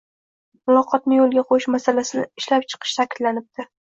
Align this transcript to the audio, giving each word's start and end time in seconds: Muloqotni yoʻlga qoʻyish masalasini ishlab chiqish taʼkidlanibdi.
Muloqotni 0.69 1.19
yoʻlga 1.19 1.43
qoʻyish 1.51 1.67
masalasini 1.75 2.23
ishlab 2.45 2.65
chiqish 2.73 2.97
taʼkidlanibdi. 3.01 3.67